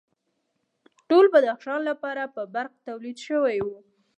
[1.09, 3.67] ټول بدخشان لپاره به برق تولید شوی و